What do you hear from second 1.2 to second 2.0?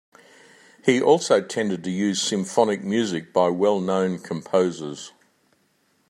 tended to